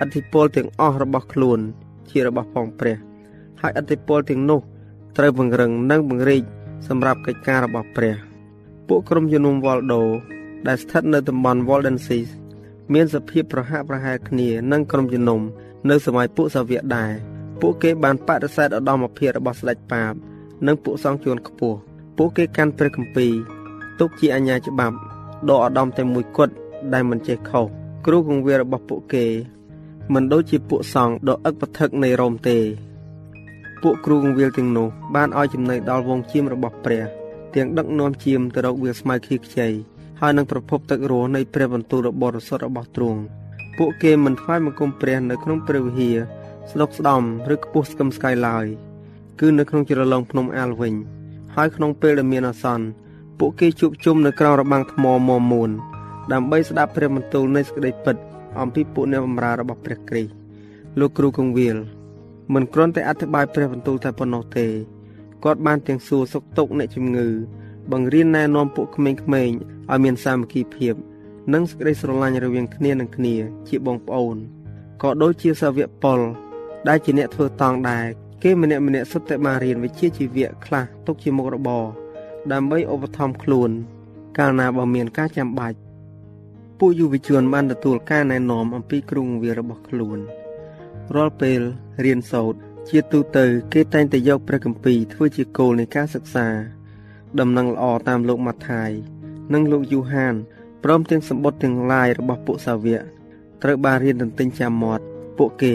[0.00, 1.58] អធិពលទាំងអស់របស់ខ្លួន
[2.10, 2.96] ជារបស់ផងព្រះ
[3.60, 4.60] ហើយអធិពលទាំងនោះ
[5.16, 6.42] ត្រូវពង្រឹងនិងពង្រីក
[6.88, 8.14] សម្រាប់កិច្ចការរបស់ព្រះ
[8.88, 10.02] ពួកក្រុមជំនុំវ៉លដូ
[10.66, 12.28] ដែលស្ថិតនៅតំបន់ Waldenses
[12.92, 15.40] មានសភាពប្រហាក់ប្រហែលគ្នានឹងក្រុមជំនុំ
[15.90, 17.12] នៅសម័យពួកសាវៀកដែរ
[17.60, 20.12] ពួកគេបានបដិសេធឧត្តមភាពរបស់ស្ដេចប៉ាប
[20.66, 21.78] និងពួកសង្ឃជួនខ្ពស់
[22.16, 23.32] ពួកគេកាន់ព្រះគម្ពីរ
[23.98, 24.96] ទុកជាអញ្ញាច្បាប់
[25.48, 26.54] ដ៏ឧត្តមតែមួយគត់
[26.92, 27.66] ដែលមិនចេះខុស
[28.06, 29.24] គ្រូគង្វាលរបស់ពួកគេ
[30.14, 32.58] មិនដូចជាពួកសង្ឃដ៏អឹកប្រថឹកនៃរ៉ូមទេ
[33.82, 37.04] ពួកគ្រូគង្វាលទាំងនោះបានឲ្យចំណេញដល់វងជៀមរបស់ព្រះ
[37.54, 39.68] ទាំងដឹកនាំជៀមទៅរកវាលស្មៅខៀខ្ចី
[40.20, 43.20] ហើយនឹងប្រភពទឹករស់នៃព្រះបន្ទូលរបស់រសុទ្ធរបស់ទ្រង់
[43.78, 46.18] ពួកគេមិនថ្វាយបង្គំព្រះនៅក្នុងព្រះវិហារ
[46.70, 48.66] ស្ដុកស្ដំឬខ្ពស់ស្កឹមស្កៃឡើយ
[49.40, 50.94] គឺនៅក្នុងជ្រលងភ្នំអាលវិញ
[51.54, 52.86] ហើយក្នុងពេលដែលមានអាសន្ន
[53.38, 55.70] ពួកគេជួបជុំនៅក្រោមរបាំងថ្មមមួន
[56.32, 58.16] ដើម្បីស្ដាប់ព្រះបន្ទូលនៃសេចក្តីពិត
[58.60, 60.32] អំពីពួកអ្នកបម្រើរបស់ព្រះគ្រីស្ទ
[60.98, 61.76] លោកគ្រូគង្វាល
[62.54, 64.66] មិនគ្រាន់តែអធិប្បាយព្រះបន្ទូលតែប៉ុណ្ណោះទេ
[65.44, 67.28] គាត់បានទាំងសួរសុខទុក្ខអ្នកជំងឺ
[67.92, 70.94] បង្រៀនណែនាំពួកក្មេងៗឲ្យមានសាមគ្គីភាព
[71.52, 73.34] និងសេចក្តីស្រឡាញ់រវាងគ្នានឹងគ្នា
[73.68, 74.36] ជាបងប្អូន
[75.02, 76.20] ក៏ដូចជាសាវកប៉ុល
[76.88, 78.06] ដែលជាអ្នកធ្វើតង់ដែរ
[78.42, 81.84] គេម្នាក់ម្នាក់សុទ្ធតែបានរៀនវិជ្ជាជីវៈខ្លះទុកជាមុខរបរ
[82.52, 83.70] ដើម្បីឧបត្ថម្ភខ្លួន
[84.38, 85.78] កាលណាបើមានការចាំបាច់
[86.78, 90.18] ពួកយុវជនបានទទួលការណែនាំអំពីគ្រូងវារបស់ខ្លួន
[91.14, 91.60] រាល់ពេល
[92.04, 96.46] រៀនសូត្រជាទូទៅ គេតែងតែយកព្រះគម្ពីរធ្វើជាគោលនៃការសិក្សា
[97.40, 98.90] ដំណឹងល្អតាមលោកម៉ាថាយ
[99.52, 100.34] និងលោកយូហាន
[100.84, 103.02] ព្រមទាំងសម្បត្តិទាំងឡាយរបស់ពួកសាវក
[103.62, 105.04] ត្រូវបានរៀនទន្ទិញចាំមាត់
[105.38, 105.74] ពួកគេ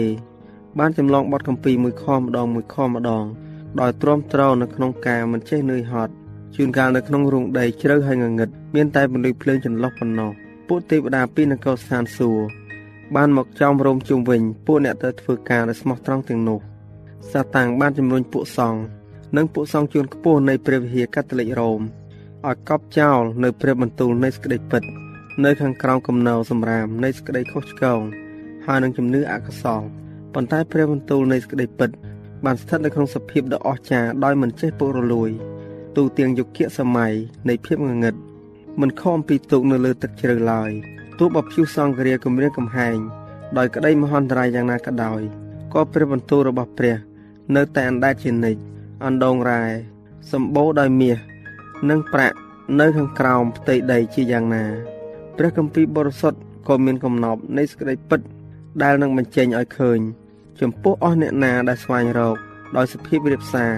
[0.78, 3.24] បានចម្លងបទគម្ពីរមួយខម្ដងមួយខម្ដង
[3.80, 6.12] ដោយទ្រាំទ្រនៅក្នុងការមិនចេះនឿយហត់
[6.54, 10.30] ជួនកាលនៅក្នុងរោងដីជ្រៅហើយងងឹតមានតែពន្លឺភ្លើងចន្លុះប៉ុណ្ណោះ
[10.68, 12.44] ពួកទេវតាពីនគរស្ថានសួគ៌
[13.14, 16.58] បានមកចំរោមជុំវិញពួកអ្នកទៅធ្វើការដោយស្មោះត្រង់ទាំងនោះ
[17.32, 18.80] សាតាំងបានជំរុញពួកសង្ឃ
[19.36, 21.80] និងពួកសង្ឃជួនខ្ពស់នៃព្រះវិហារកាតូលិករ៉ូម
[22.46, 24.82] ឲ្យកប់ចោលនៅព្រះបន្ទូលនៃសេចក្តីពិត
[25.44, 28.00] នៅខាងក្រោមកំណោសម្រាមនៃសេចក្តីខុសឆ្គង
[28.66, 29.82] ហើយនឹងជំនឿអកុសល
[30.34, 31.90] ប៉ុន្តែព្រះបន្ទូលនៃសេចក្តីពិត
[32.44, 35.30] បានស្ថិតនៅក្នុងសភាពដ៏អស្ចារ្យដោយមិនចេះពុករលួយ
[35.96, 37.12] ទូទាំងយុគសម័យ
[37.48, 38.14] នៃភាពងងឹត
[38.80, 40.70] មិនខំពីទុកនៅលើទឹកជ្រៅឡើយ
[41.18, 42.98] ទោះបើភៀវសង្គ្រាគម្រាមកំហែង
[43.58, 45.20] ដោយក្តីមហន្តរាយយ៉ាងណាក៏ដោយ
[45.72, 46.96] ក៏ព្រះបន្ទូលរបស់ព្រះ
[47.56, 48.73] នៅតែអណ្ដែតជានិច្ច
[49.04, 49.62] អណ្ដងរ៉ែ
[50.32, 51.18] សម្បូរដោយមាស
[51.90, 52.36] និងប្រាក់
[52.80, 54.64] នៅខាងក្រោមផ្ទៃដីជាយ៉ាងណា
[55.36, 56.38] ព្រះគម្ពីរបរិសុទ្ធ
[56.68, 58.20] ក៏មានកំណប់នៃសេចក្តីពិត
[58.82, 59.98] ដែលនឹងបញ្ចេញឲ្យឃើញ
[60.60, 62.36] ចំពោះអស់អ្នកណាដែលស្វែងរក
[62.76, 63.72] ដោយសភាពរៀបសារ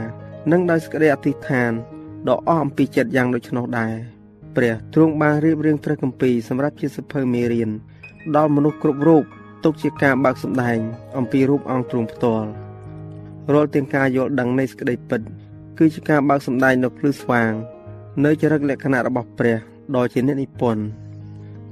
[0.53, 1.73] និងដោយសេចក្តីអធិដ្ឋាន
[2.29, 3.95] ដ៏អស់អំពីចិត្តយ៉ាងដូច្នោះដែរ
[4.57, 7.71] ព្រះទ្រង់បានរៀបរៀងព្រះគម្ពីរសម្រាប់ជាសភៅមេរៀន
[8.37, 9.25] ដល់មនុស្សគ្រប់រូប
[9.65, 10.79] ទុកជាការបើកសម្ដែង
[11.19, 12.66] អំពីរូបអង្គទ្រង់ផ្ទាល់
[13.53, 15.21] រាល់ទាំងការយល់ដឹងនៃសេចក្តីពិត
[15.79, 17.53] គឺជាការបើកសម្ដែងនៅភ្លឺស្វាង
[18.25, 19.57] នៅចរិតលក្ខណៈរបស់ព្រះ
[19.95, 20.83] ដ៏ជាអ្នកនិពន្ធ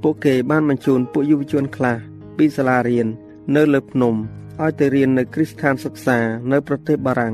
[0.01, 1.97] ពួកគេបានបញ្ជូនពួកយុវជនខ្លះ
[2.37, 3.07] ពីសាលារៀន
[3.55, 4.15] នៅលើភ្នំ
[4.61, 6.17] ឲ្យទៅរៀននៅគ្រីស្ថានសិក្សា
[6.51, 7.33] នៅប្រទេសបារាំង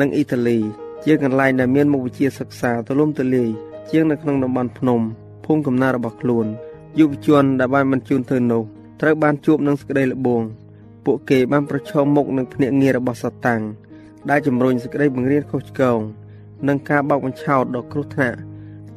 [0.00, 0.58] និងអ៊ីតាលី
[1.04, 3.50] ជាកន្លែងដែលមានមុខវិជ្ជាសិក្សាទូលំទូលាយ
[3.90, 5.00] ជាងនៅក្នុងតំបន់ភ្នំ
[5.44, 6.46] ភូមិកំណើតរបស់ខ្លួន
[6.98, 8.62] យុវជនដែលបានបញ្ជូនទៅនោះ
[9.00, 10.42] ត្រូវបានជួបនឹងសេចក្តីល្បង
[11.04, 13.62] ពួកគេបានប្រឈមមុខនឹងភ្នាក់ងាររបស់សាតាំង
[14.30, 15.98] ដែលជំរុញសេចក្តីបង្រៀនខុសឆ្គង
[16.68, 18.38] និងការបោកបញ្ឆោតដ៏គ្រោះថ្នាក់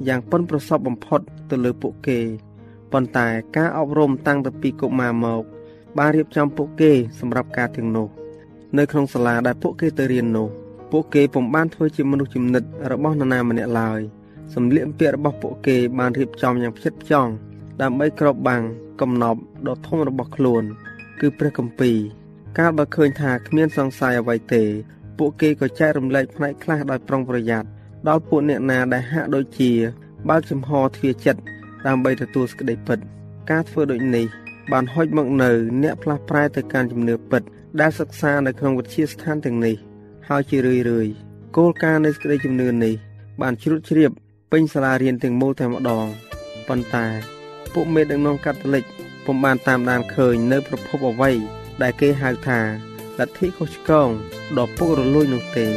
[0.08, 2.20] យ៉ាងប៉ិនប្រសពបំផុតទៅលើពួកគេ
[2.92, 5.44] ប៉ុន្តែការអប់រំតាំងពីពីកុមារមក
[5.98, 8.08] បានរៀបចំពួកគេសម្រាប់ការទាំងនោះ
[8.78, 10.48] នៅក្នុងសាលាដែលពួកគេទៅរៀននោះ
[10.92, 14.00] ពួកគេពុំបានធ្វើជាមនុស្សចំណិតរបស់នរណាម្នាក់ឡើយ
[14.54, 17.32] សម្លៀកបំពាក់របស់ពួកគេបានរៀបចំយ៉ាងផ្ចិតផ្ចង់
[17.82, 18.62] ដើម្បីគ្របបាំង
[19.02, 20.63] កំណប់ដ៏ធំរបស់ខ្លួន
[21.19, 21.97] គឺព្រះគម្ពីរ
[22.58, 24.63] កាលបើឃើញថាគ្មានសង្ស័យអ្វីទេ
[25.17, 27.67] ពួកគេក៏ចែករំលែកផ្នែកខ្លះដោយប្រុងប្រយ័ត្ន
[28.08, 29.71] ដល់ពួកអ្នកណាដែលហាក់ដូចជា
[30.30, 31.41] បើកចំហទ្វារចិត្ត
[31.88, 32.99] ដើម្បីទទួលសេចក្តីពិត
[33.52, 34.26] ការធ្វើដូចនេះ
[34.71, 35.49] បានហុចមកនៅ
[35.84, 37.41] អ្នកផ្លាស់ប្រែទៅកាន់ជំនឿពិត
[37.82, 39.76] ដែលសិក្សានៅក្នុងវិទ្យាស្ថានទាំងនេះ
[40.30, 41.08] ហើយជារឿយរឿយ
[41.58, 42.93] គោលការណ៍នៃសេចក្តីជំនឿនេះ
[43.41, 44.12] បានជ្រួតជ្រាប
[44.52, 46.06] ពេញសាលារៀនទាំងមូលតែម្ដង
[46.67, 47.06] ប៉ុន្តែ
[47.73, 48.84] ពួកមេដឹកនាំកាតូលិក
[49.26, 51.32] ពុំបានតាមដានឃើញនៅប្រភពអ្វី
[51.82, 52.60] ដែលគេហៅថា
[53.20, 54.10] លទ្ធិខុសឆ្គង
[54.58, 55.68] ដ៏ពុករលួយនោះទេ